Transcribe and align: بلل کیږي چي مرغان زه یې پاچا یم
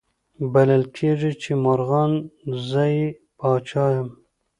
بلل 0.53 0.83
کیږي 0.95 1.31
چي 1.41 1.51
مرغان 1.63 2.11
زه 2.67 2.83
یې 2.95 3.05
پاچا 3.37 3.85
یم 3.95 4.09